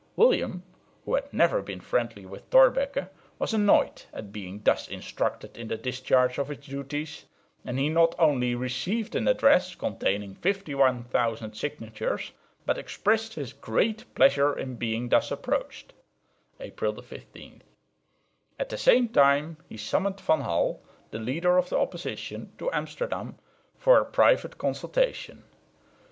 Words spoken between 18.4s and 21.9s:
At the same time he summoned Van Hall, the leader of the